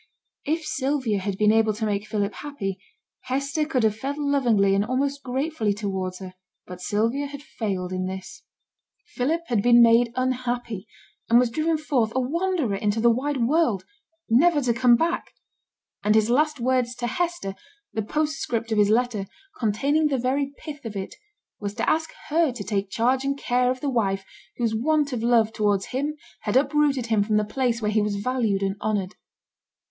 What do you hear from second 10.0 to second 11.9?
unhappy, and was driven